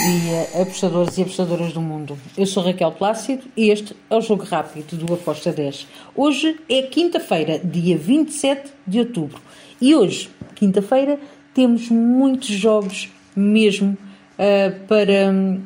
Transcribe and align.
dia, 0.00 0.62
apostadores 0.62 1.18
e 1.18 1.22
apostadoras 1.22 1.72
do 1.72 1.80
mundo. 1.80 2.18
Eu 2.36 2.46
sou 2.46 2.62
Raquel 2.62 2.92
Plácido 2.92 3.42
e 3.54 3.68
este 3.68 3.94
é 4.08 4.16
o 4.16 4.20
Jogo 4.20 4.44
Rápido 4.44 4.96
do 4.96 5.12
Aposta 5.12 5.52
10. 5.52 5.86
Hoje 6.16 6.58
é 6.68 6.82
quinta-feira, 6.82 7.58
dia 7.58 7.98
27 7.98 8.72
de 8.86 9.00
outubro. 9.00 9.38
E 9.78 9.94
hoje, 9.94 10.30
quinta-feira, 10.54 11.20
temos 11.52 11.90
muitos 11.90 12.48
jogos 12.48 13.10
mesmo 13.36 13.96
uh, 14.38 14.86
para 14.86 15.30
um, 15.30 15.62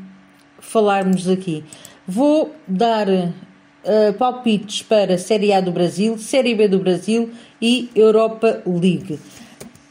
falarmos 0.59 1.29
aqui. 1.29 1.62
Vou 2.07 2.53
dar 2.66 3.09
uh, 3.09 4.12
palpites 4.19 4.82
para 4.82 5.16
Série 5.16 5.53
A 5.53 5.61
do 5.61 5.71
Brasil, 5.71 6.19
Série 6.19 6.57
B 6.57 6.66
do 6.66 6.80
Brasil 6.80 7.30
e 7.62 7.89
Europa 7.95 8.62
League. 8.66 9.19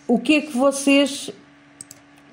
O 0.05 0.19
que 0.19 0.35
é 0.35 0.41
que 0.41 0.57
vocês 0.57 1.31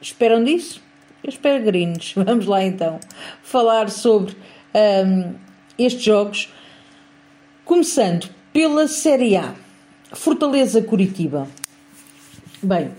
esperam 0.03 0.43
disso? 0.43 0.90
Os 1.27 1.37
peregrinos. 1.37 2.13
Vamos 2.17 2.47
lá 2.47 2.65
então 2.65 2.99
falar 3.43 3.91
sobre 3.91 4.35
um, 4.75 5.35
estes 5.79 6.03
jogos. 6.03 6.53
Começando 7.65 8.29
pela 8.53 8.89
Série 8.89 9.37
A. 9.37 9.55
Fortaleza 10.13 10.83
Curitiba. 10.83 11.47
Bem, 12.63 12.91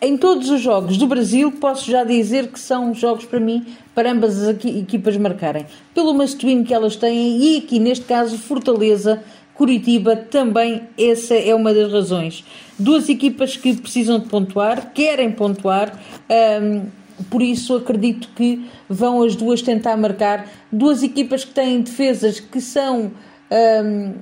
em 0.00 0.16
todos 0.16 0.48
os 0.48 0.60
jogos 0.60 0.96
do 0.96 1.08
Brasil, 1.08 1.50
posso 1.50 1.90
já 1.90 2.04
dizer 2.04 2.52
que 2.52 2.60
são 2.60 2.94
jogos 2.94 3.24
para 3.24 3.40
mim, 3.40 3.66
para 3.94 4.12
ambas 4.12 4.40
as 4.40 4.64
equipas 4.64 5.16
marcarem. 5.16 5.66
Pelo 5.92 6.14
masculino 6.14 6.64
que 6.64 6.72
elas 6.72 6.94
têm 6.94 7.42
e 7.42 7.56
aqui 7.56 7.80
neste 7.80 8.04
caso 8.04 8.38
Fortaleza 8.38 9.20
Curitiba 9.58 10.14
também 10.14 10.82
essa 10.96 11.34
é 11.34 11.52
uma 11.52 11.74
das 11.74 11.92
razões. 11.92 12.44
Duas 12.78 13.08
equipas 13.08 13.56
que 13.56 13.74
precisam 13.74 14.20
de 14.20 14.28
pontuar, 14.28 14.92
querem 14.92 15.32
pontuar, 15.32 16.00
um, 16.62 16.86
por 17.28 17.42
isso 17.42 17.74
acredito 17.74 18.28
que 18.36 18.64
vão 18.88 19.20
as 19.20 19.34
duas 19.34 19.60
tentar 19.60 19.96
marcar. 19.96 20.48
Duas 20.70 21.02
equipas 21.02 21.44
que 21.44 21.52
têm 21.52 21.80
defesas 21.80 22.38
que 22.38 22.60
são 22.60 23.10
um, 23.50 24.14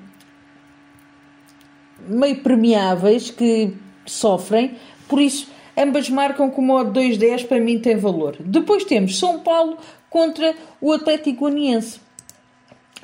meio 2.09 2.37
premiáveis, 2.37 3.31
que 3.31 3.75
sofrem, 4.07 4.77
por 5.07 5.21
isso 5.21 5.49
ambas 5.77 6.09
marcam 6.09 6.49
com 6.49 6.63
o 6.63 6.65
modo 6.65 6.99
2-10, 6.99 7.47
para 7.47 7.61
mim 7.61 7.79
tem 7.79 7.99
valor. 7.99 8.37
Depois 8.41 8.85
temos 8.85 9.19
São 9.19 9.41
Paulo 9.41 9.77
contra 10.09 10.55
o 10.81 10.95
Atlético 10.95 11.41
Goianiense. 11.41 12.06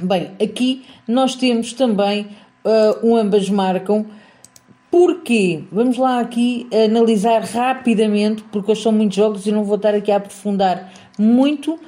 Bem, 0.00 0.32
aqui 0.42 0.84
nós 1.06 1.34
temos 1.34 1.72
também 1.72 2.28
uh, 2.64 3.06
um 3.06 3.16
ambas 3.16 3.48
marcam. 3.48 4.06
Porquê? 4.90 5.64
Vamos 5.70 5.96
lá 5.96 6.20
aqui 6.20 6.66
analisar 6.72 7.42
rapidamente, 7.42 8.42
porque 8.52 8.72
hoje 8.72 8.82
são 8.82 8.92
muitos 8.92 9.16
jogos 9.16 9.46
e 9.46 9.52
não 9.52 9.64
vou 9.64 9.76
estar 9.76 9.94
aqui 9.94 10.10
a 10.10 10.16
aprofundar 10.16 10.92
muito, 11.18 11.74
uh, 11.74 11.80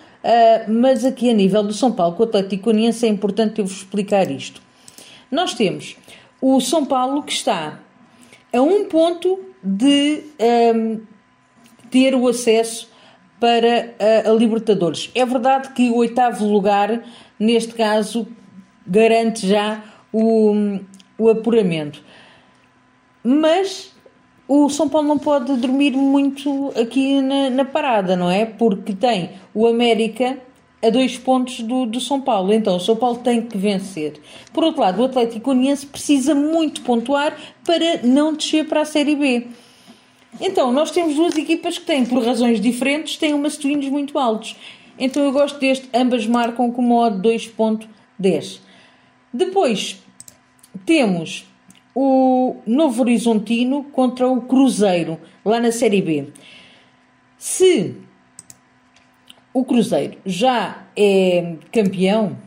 mas 0.69 1.05
aqui 1.05 1.31
a 1.31 1.35
nível 1.35 1.63
do 1.63 1.73
São 1.73 1.93
Paulo 1.93 2.15
com 2.15 2.23
o 2.23 2.27
Atlético 2.27 2.71
Uniense 2.71 3.07
é 3.07 3.09
importante 3.09 3.59
eu 3.59 3.67
vos 3.67 3.79
explicar 3.79 4.31
isto. 4.31 4.61
Nós 5.31 5.55
temos 5.55 5.97
o 6.41 6.61
São 6.61 6.85
Paulo 6.85 7.23
que 7.23 7.33
está 7.33 7.81
a 8.53 8.61
um 8.61 8.85
ponto 8.85 9.41
de 9.63 10.23
um, 10.75 11.01
ter 11.91 12.15
o 12.15 12.29
acesso 12.29 12.89
para 13.45 13.95
a, 14.01 14.31
a 14.31 14.33
Libertadores. 14.33 15.11
É 15.15 15.27
verdade 15.27 15.75
que 15.75 15.91
o 15.91 15.97
oitavo 15.97 16.47
lugar 16.47 17.03
neste 17.39 17.75
caso, 17.75 18.27
garante 18.87 19.47
já 19.47 19.85
o, 20.11 20.79
o 21.19 21.29
apuramento. 21.29 22.03
Mas 23.23 23.93
o 24.49 24.71
São 24.71 24.89
Paulo 24.89 25.07
não 25.07 25.19
pode 25.19 25.55
dormir 25.57 25.91
muito 25.93 26.73
aqui 26.75 27.21
na, 27.21 27.51
na, 27.51 27.65
parada, 27.67 28.17
não 28.17 28.31
é? 28.31 28.47
Porque 28.47 28.95
tem 28.95 29.33
o 29.53 29.67
América 29.67 30.39
a 30.83 30.89
dois 30.89 31.19
pontos 31.19 31.61
do, 31.61 31.85
do 31.85 32.01
São 32.01 32.23
Paulo. 32.23 32.51
Então 32.51 32.77
o 32.77 32.81
São 32.81 32.97
Paulo 32.97 33.19
tem 33.19 33.43
que 33.43 33.59
vencer. 33.59 34.23
Por 34.55 34.65
outro 34.65 34.81
lado, 34.81 35.03
o 35.03 35.05
Atlético 35.05 35.51
Uniense 35.51 35.85
precisa 35.85 36.35
muito 36.35 36.81
pontuar 36.81 37.37
para 37.63 38.01
não 38.03 38.33
descer 38.33 38.67
para 38.67 38.81
a 38.81 38.87
Série 38.87 39.17
B. 39.17 39.49
Então, 40.41 40.73
nós 40.73 40.91
temos 40.91 41.15
duas 41.15 41.37
equipas 41.37 41.79
que 41.79 41.87
têm, 41.87 42.05
por 42.05 42.25
razões 42.25 42.61
diferentes, 42.61 43.17
têm 43.17 43.35
umas 43.35 43.57
twins 43.57 43.89
muito 43.89 44.19
altos. 44.19 44.57
Então 44.99 45.23
eu 45.25 45.33
gosto 45.33 45.59
deste, 45.59 45.89
ambas 45.93 46.27
marcam 46.27 46.71
com 46.71 46.83
modo 46.83 47.29
2.10. 47.29 48.61
Depois 49.33 50.01
temos 50.87 51.47
o 51.95 52.57
Novo 52.67 53.03
Horizontino 53.03 53.85
contra 53.85 54.29
o 54.29 54.43
Cruzeiro, 54.43 55.19
lá 55.45 55.59
na 55.59 55.73
Série 55.73 56.01
B. 56.01 56.29
Se 57.37 57.97
o 59.53 59.65
Cruzeiro 59.65 60.19
já 60.25 60.85
é 60.97 61.57
campeão, 61.73 62.39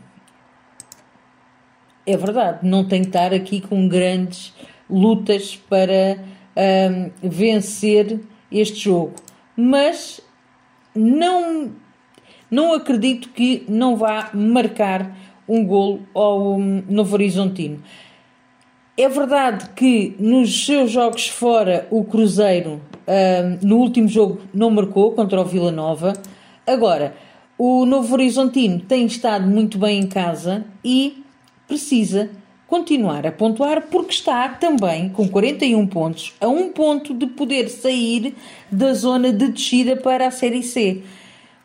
é 2.06 2.16
verdade, 2.16 2.66
não 2.66 2.86
tem 2.86 3.02
que 3.02 3.08
estar 3.08 3.34
aqui 3.34 3.60
com 3.60 3.86
grandes 3.88 4.54
lutas 4.88 5.54
para 5.54 6.18
um, 6.58 7.28
vencer 7.28 8.20
este 8.50 8.80
jogo. 8.80 9.14
Mas 9.56 10.20
não 10.94 11.72
não 12.50 12.72
acredito 12.72 13.28
que 13.28 13.64
não 13.68 13.96
vá 13.96 14.30
marcar 14.32 15.14
um 15.46 15.64
golo 15.64 16.00
ao 16.14 16.58
Novo 16.58 17.14
Horizontino. 17.14 17.82
É 18.96 19.08
verdade 19.08 19.70
que 19.76 20.16
nos 20.18 20.64
seus 20.64 20.90
jogos 20.90 21.28
fora 21.28 21.86
o 21.90 22.04
Cruzeiro 22.04 22.80
uh, 23.06 23.66
no 23.66 23.76
último 23.76 24.08
jogo 24.08 24.40
não 24.52 24.70
marcou 24.70 25.12
contra 25.12 25.40
o 25.40 25.44
Vila 25.44 25.70
Nova. 25.70 26.14
Agora, 26.66 27.14
o 27.56 27.86
Novo 27.86 28.12
Horizontino 28.14 28.80
tem 28.80 29.06
estado 29.06 29.46
muito 29.46 29.78
bem 29.78 30.00
em 30.00 30.06
casa 30.06 30.64
e 30.84 31.22
precisa 31.66 32.30
continuar 32.68 33.26
a 33.26 33.32
pontuar 33.32 33.88
porque 33.90 34.12
está 34.12 34.48
também 34.50 35.08
com 35.08 35.28
41 35.28 35.86
pontos 35.88 36.34
a 36.40 36.46
um 36.46 36.70
ponto 36.70 37.12
de 37.12 37.26
poder 37.26 37.68
sair 37.68 38.36
da 38.70 38.92
zona 38.92 39.32
de 39.32 39.48
descida 39.48 39.96
para 39.96 40.28
a 40.28 40.30
Série 40.30 40.62
C 40.62 41.02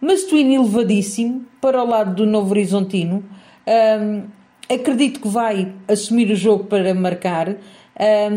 mas 0.05 0.25
twin 0.25 0.53
elevadíssimo 0.53 1.45
para 1.61 1.81
o 1.81 1.87
lado 1.87 2.13
do 2.13 2.25
Novo 2.25 2.51
Horizontino. 2.51 3.23
Um, 3.65 4.23
acredito 4.69 5.21
que 5.21 5.29
vai 5.29 5.71
assumir 5.87 6.29
o 6.29 6.35
jogo 6.35 6.65
para 6.65 6.93
marcar 6.93 7.47
um, 7.51 7.55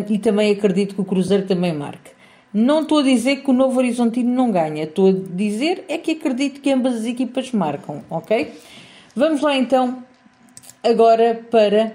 e 0.08 0.16
também 0.16 0.52
acredito 0.52 0.94
que 0.94 1.00
o 1.00 1.04
Cruzeiro 1.04 1.44
também 1.44 1.72
marque. 1.72 2.12
Não 2.54 2.82
estou 2.82 3.00
a 3.00 3.02
dizer 3.02 3.42
que 3.42 3.50
o 3.50 3.52
Novo 3.52 3.78
Horizontino 3.78 4.32
não 4.32 4.52
ganha, 4.52 4.84
estou 4.84 5.08
a 5.08 5.12
dizer 5.12 5.84
é 5.88 5.98
que 5.98 6.12
acredito 6.12 6.60
que 6.60 6.70
ambas 6.70 6.94
as 6.94 7.04
equipas 7.04 7.50
marcam, 7.50 8.04
ok? 8.08 8.52
Vamos 9.16 9.40
lá 9.40 9.56
então 9.56 10.04
agora 10.84 11.44
para 11.50 11.94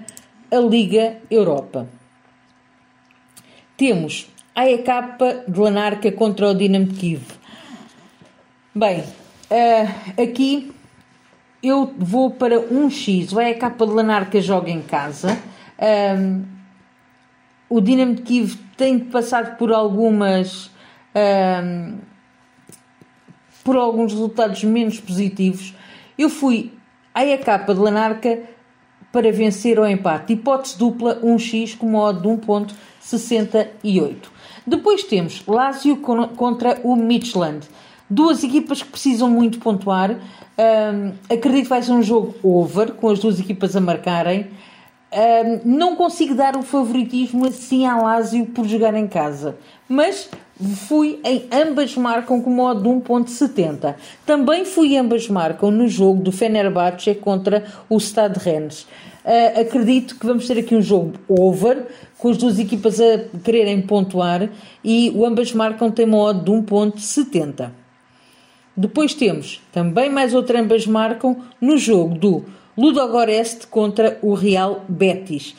a 0.52 0.58
Liga 0.58 1.18
Europa. 1.30 1.88
Temos 3.76 4.30
a 4.54 4.60
AEK 4.60 4.86
de 5.48 5.58
Lanarca 5.58 6.12
contra 6.12 6.48
o 6.48 6.54
Dinamo 6.54 6.88
Kiev. 6.88 7.22
Bem, 8.74 9.02
Uh, 9.52 10.22
aqui 10.22 10.72
eu 11.62 11.92
vou 11.98 12.30
para 12.30 12.58
um 12.58 12.88
X, 12.88 13.30
vai 13.30 13.50
a 13.50 13.58
capa 13.58 13.86
de 13.86 13.92
Lanarca 13.92 14.40
joga 14.40 14.70
em 14.70 14.80
casa. 14.80 15.38
Um, 16.16 16.42
o 17.68 17.78
Dinamo 17.78 18.14
de 18.14 18.22
Kiev 18.22 18.56
tem 18.78 18.98
passado 18.98 19.58
por 19.58 19.70
algumas 19.70 20.70
um, 21.14 21.98
por 23.62 23.76
alguns 23.76 24.12
resultados 24.14 24.64
menos 24.64 24.98
positivos. 24.98 25.74
Eu 26.16 26.30
fui 26.30 26.72
à 27.14 27.36
capa 27.36 27.74
de 27.74 27.80
Lanarca 27.80 28.38
para 29.12 29.30
vencer 29.30 29.78
o 29.78 29.86
empate. 29.86 30.32
Hipótese 30.32 30.78
dupla 30.78 31.20
1x 31.22 31.76
com 31.76 31.86
modo 31.86 32.22
de 32.22 32.28
1.68. 32.28 34.16
Depois 34.66 35.04
temos 35.04 35.44
Lazio 35.46 35.98
contra 35.98 36.80
o 36.82 36.96
Midland. 36.96 37.68
Duas 38.08 38.42
equipas 38.42 38.82
que 38.82 38.90
precisam 38.90 39.30
muito 39.30 39.58
pontuar. 39.58 40.12
Um, 40.12 41.12
acredito 41.32 41.64
que 41.64 41.68
vai 41.68 41.82
ser 41.82 41.92
um 41.92 42.02
jogo 42.02 42.34
over, 42.42 42.92
com 42.92 43.08
as 43.08 43.18
duas 43.18 43.38
equipas 43.38 43.76
a 43.76 43.80
marcarem. 43.80 44.48
Um, 45.12 45.60
não 45.64 45.94
consigo 45.94 46.34
dar 46.34 46.56
o 46.56 46.62
favoritismo 46.62 47.46
assim 47.46 47.84
à 47.86 47.96
Lazio 47.96 48.46
por 48.46 48.66
jogar 48.66 48.94
em 48.94 49.06
casa, 49.06 49.58
mas 49.86 50.30
fui 50.62 51.20
em 51.24 51.44
ambas 51.52 51.96
marcam 51.96 52.40
com 52.40 52.50
modo 52.50 52.82
de 52.82 52.88
1.70. 52.88 53.94
Também 54.24 54.64
fui 54.64 54.96
ambas 54.96 55.28
marcam 55.28 55.70
no 55.70 55.88
jogo 55.88 56.22
do 56.22 56.32
Fenerbahçe 56.32 57.14
contra 57.14 57.64
o 57.88 57.98
Stade 57.98 58.38
Rennes. 58.38 58.86
Uh, 59.24 59.60
acredito 59.60 60.18
que 60.18 60.26
vamos 60.26 60.46
ter 60.46 60.58
aqui 60.58 60.74
um 60.74 60.82
jogo 60.82 61.12
over, 61.28 61.86
com 62.18 62.28
as 62.28 62.36
duas 62.36 62.58
equipas 62.58 63.00
a 63.00 63.18
quererem 63.44 63.80
pontuar 63.82 64.48
e 64.84 65.12
o 65.14 65.24
ambas 65.24 65.52
marcam 65.52 65.90
tem 65.90 66.06
modo 66.06 66.44
de 66.44 66.50
1.70. 66.50 67.70
Depois 68.76 69.14
temos 69.14 69.60
também 69.70 70.10
mais 70.10 70.34
outra 70.34 70.60
ambas 70.60 70.86
marcam 70.86 71.36
no 71.60 71.76
jogo 71.76 72.14
do 72.16 72.44
Ludogoreste 72.76 73.66
contra 73.66 74.18
o 74.22 74.34
Real 74.34 74.84
Betis. 74.88 75.54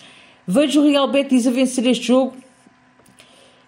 Vejo 0.47 0.81
o 0.81 0.89
Real 0.89 1.07
Betis 1.07 1.47
a 1.47 1.51
vencer 1.51 1.85
este 1.85 2.07
jogo? 2.07 2.33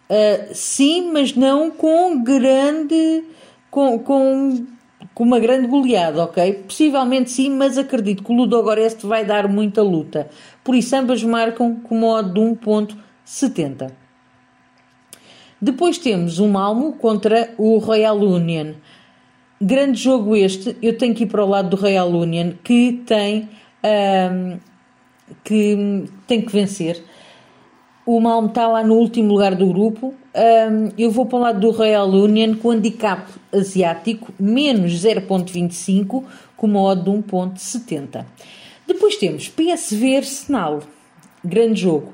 Uh, 0.09 0.53
sim, 0.53 1.11
mas 1.11 1.35
não 1.35 1.71
com 1.71 2.23
grande. 2.23 3.23
com, 3.71 3.99
com 3.99 4.65
com 5.15 5.23
uma 5.23 5.39
grande 5.39 5.67
goleada, 5.67 6.23
ok? 6.23 6.53
Possivelmente 6.67 7.31
sim, 7.31 7.49
mas 7.49 7.77
acredito 7.77 8.21
que 8.21 8.31
o 8.31 8.35
Ludogorets 8.35 9.01
vai 9.01 9.23
dar 9.23 9.47
muita 9.47 9.81
luta. 9.81 10.29
Por 10.63 10.75
isso, 10.75 10.93
ambas 10.95 11.23
marcam 11.23 11.75
com 11.75 11.97
modo 11.97 12.33
de 12.33 12.39
1.70. 12.41 13.91
Depois 15.61 15.97
temos 15.97 16.37
o 16.37 16.47
Malmo 16.47 16.93
contra 16.93 17.53
o 17.57 17.77
Royal 17.77 18.17
Union. 18.17 18.73
Grande 19.61 20.01
jogo 20.01 20.35
este, 20.35 20.75
eu 20.81 20.97
tenho 20.97 21.15
que 21.15 21.23
ir 21.23 21.27
para 21.27 21.43
o 21.43 21.47
lado 21.47 21.69
do 21.69 21.77
Royal 21.77 22.09
Union, 22.09 22.51
que 22.61 23.01
tem, 23.05 23.49
um, 23.83 24.59
que, 25.45 26.05
tem 26.27 26.41
que 26.41 26.51
vencer. 26.51 27.01
O 28.05 28.19
Malmo 28.19 28.49
está 28.49 28.67
lá 28.67 28.83
no 28.83 28.95
último 28.95 29.29
lugar 29.29 29.55
do 29.55 29.65
grupo. 29.65 30.13
Um, 30.35 30.89
eu 30.95 31.09
vou 31.09 31.25
para 31.25 31.37
o 31.37 31.41
lado 31.41 31.59
do 31.59 31.71
Royal 31.71 32.07
Union 32.07 32.55
com 32.55 32.69
handicap 32.69 33.31
asiático 33.51 34.31
menos 34.39 34.91
0.25 35.03 36.23
com 36.55 36.67
uma 36.67 36.81
odd 36.81 37.03
de 37.03 37.09
1.70. 37.09 38.23
Depois 38.85 39.15
temos 39.15 39.49
PSV 39.49 40.17
Arsenal. 40.17 40.83
Grande 41.43 41.81
jogo. 41.81 42.13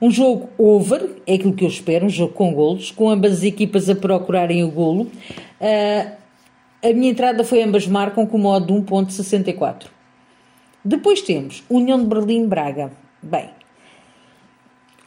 Um 0.00 0.10
jogo 0.10 0.50
over, 0.58 1.08
é 1.26 1.34
aquilo 1.34 1.54
que 1.54 1.64
eu 1.64 1.68
espero, 1.68 2.06
um 2.06 2.10
jogo 2.10 2.32
com 2.32 2.52
golos, 2.52 2.90
com 2.90 3.08
ambas 3.08 3.32
as 3.32 3.42
equipas 3.42 3.88
a 3.88 3.94
procurarem 3.94 4.62
o 4.62 4.70
golo. 4.70 5.10
Uh, 5.60 6.20
a 6.82 6.92
minha 6.92 7.10
entrada 7.10 7.44
foi 7.44 7.62
ambas 7.62 7.86
marcam 7.86 8.26
com 8.26 8.36
modo 8.36 8.66
de 8.66 8.72
1.64. 8.72 9.86
Depois 10.84 11.20
temos 11.20 11.62
União 11.68 11.98
de 11.98 12.06
Berlim-Braga. 12.06 12.90
Bem, 13.22 13.50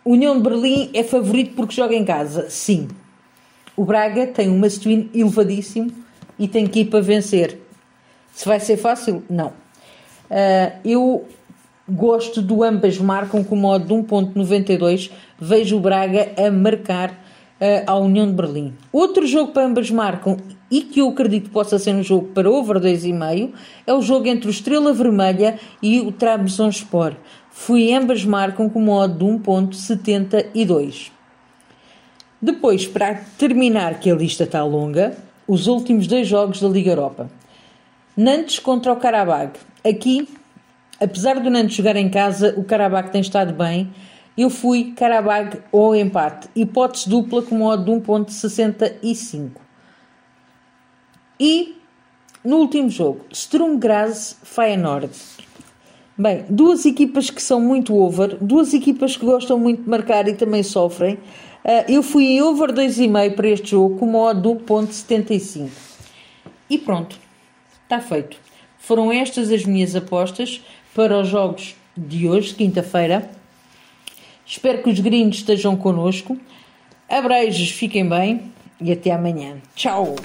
União 0.06 0.38
de 0.38 0.44
Berlim 0.44 0.90
é 0.94 1.04
favorito 1.04 1.56
porque 1.56 1.74
joga 1.74 1.96
em 1.96 2.04
casa, 2.04 2.50
sim. 2.50 2.90
O 3.76 3.86
Braga 3.86 4.28
tem 4.28 4.50
um 4.50 4.58
must 4.60 4.88
elevadíssimo 5.14 5.92
e 6.38 6.48
tem 6.48 6.68
que 6.68 6.82
ir 6.82 6.86
para 6.86 7.02
vencer. 7.02 7.58
Se 8.34 8.46
vai 8.46 8.60
ser 8.60 8.78
fácil? 8.78 9.24
Não. 9.30 9.48
Uh, 10.30 10.74
eu 10.84 11.28
gosto 11.90 12.42
do 12.42 12.64
ambas 12.64 12.98
marcam 12.98 13.44
com 13.44 13.56
modo 13.56 13.86
de 13.86 13.94
1.92. 13.94 15.12
Vejo 15.40 15.78
o 15.78 15.80
Braga 15.80 16.32
a 16.38 16.52
marcar 16.52 17.12
uh, 17.12 17.84
a 17.88 17.98
União 17.98 18.28
de 18.28 18.34
Berlim. 18.34 18.74
Outro 18.92 19.26
jogo 19.26 19.52
para 19.52 19.66
ambas 19.66 19.90
marcam 19.90 20.38
e 20.70 20.82
que 20.82 21.00
eu 21.00 21.10
acredito 21.10 21.46
que 21.46 21.50
possa 21.50 21.78
ser 21.78 21.94
um 21.94 22.04
jogo 22.04 22.30
para 22.30 22.50
over 22.50 22.80
2,5 22.80 23.52
é 23.86 23.94
o 23.94 24.02
jogo 24.02 24.28
entre 24.28 24.48
o 24.48 24.52
Estrela 24.52 24.92
Vermelha 24.92 25.60
e 25.82 26.00
o 26.00 26.12
Trabzonspor. 26.12 27.16
Fui 27.56 27.94
ambas 27.94 28.26
marcam 28.26 28.68
com 28.68 28.82
modo 28.82 29.20
de 29.20 29.26
1.72. 29.26 31.12
Depois, 32.42 32.86
para 32.88 33.24
terminar 33.38 34.00
que 34.00 34.12
a 34.12 34.16
lista 34.16 34.44
está 34.44 34.66
longa, 34.66 35.16
os 35.48 35.68
últimos 35.68 36.08
dois 36.08 36.28
jogos 36.28 36.60
da 36.60 36.68
Liga 36.68 36.92
Europa. 36.92 37.30
Nantes 38.18 38.60
contra 38.60 38.92
o 38.92 38.98
Karabag. 38.98 39.54
Aqui, 39.88 40.28
apesar 41.00 41.40
do 41.40 41.50
Nantes 41.50 41.78
jogar 41.78 41.96
em 41.96 42.10
casa, 42.10 42.54
o 42.58 42.66
Karabag 42.66 43.12
tem 43.12 43.22
estado 43.22 43.54
bem. 43.54 43.94
Eu 44.36 44.50
fui 44.50 44.92
Karabag 44.92 45.62
ou 45.72 45.96
empate. 45.96 46.50
Hipótese 46.56 47.08
dupla 47.08 47.44
com 47.44 47.56
modo 47.56 47.86
de 47.86 47.92
1.65. 47.92 49.52
E, 51.40 51.78
no 52.44 52.58
último 52.58 52.90
jogo, 52.90 53.26
Sturm 53.32 53.78
Graz 53.78 54.38
Feyenoord. 54.44 55.43
Bem, 56.16 56.46
duas 56.48 56.86
equipas 56.86 57.32
que 57.32 57.42
são 57.42 57.60
muito 57.60 57.96
over, 57.96 58.38
duas 58.40 58.72
equipas 58.74 59.18
que 59.18 59.26
gostam 59.26 59.58
muito 59.58 59.82
de 59.82 59.90
marcar 59.90 60.28
e 60.28 60.34
também 60.34 60.62
sofrem. 60.62 61.16
Uh, 61.16 61.90
eu 61.90 62.04
fui 62.04 62.26
em 62.26 62.42
over 62.42 62.72
2,5 62.72 63.36
para 63.36 63.50
este 63.50 63.72
jogo 63.72 63.98
com 63.98 64.06
modo 64.06 64.42
do 64.42 64.56
ponto 64.56 64.94
75. 64.94 65.72
E 66.70 66.78
pronto, 66.78 67.18
está 67.84 68.00
feito. 68.00 68.38
Foram 68.78 69.12
estas 69.12 69.52
as 69.52 69.66
minhas 69.66 69.96
apostas 69.96 70.62
para 70.94 71.20
os 71.20 71.28
jogos 71.28 71.76
de 71.98 72.28
hoje, 72.28 72.54
quinta-feira. 72.54 73.30
Espero 74.46 74.84
que 74.84 74.90
os 74.90 75.00
gringos 75.00 75.38
estejam 75.38 75.76
connosco. 75.76 76.38
Abreijos, 77.10 77.72
fiquem 77.72 78.08
bem 78.08 78.52
e 78.80 78.92
até 78.92 79.12
amanhã. 79.12 79.56
Tchau! 79.76 80.16